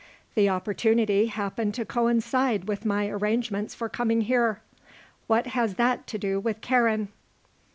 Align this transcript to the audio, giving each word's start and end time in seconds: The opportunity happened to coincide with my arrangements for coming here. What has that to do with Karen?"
The 0.33 0.49
opportunity 0.49 1.27
happened 1.27 1.75
to 1.75 1.85
coincide 1.85 2.67
with 2.67 2.85
my 2.85 3.07
arrangements 3.07 3.75
for 3.75 3.87
coming 3.87 4.21
here. 4.21 4.61
What 5.27 5.45
has 5.53 5.75
that 5.75 6.07
to 6.07 6.17
do 6.17 6.39
with 6.39 6.59
Karen?" 6.59 7.09